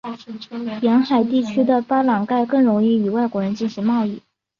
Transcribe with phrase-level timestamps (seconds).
[0.81, 4.19] 沿海地区的巴朗盖更容易与外国人进行贸易。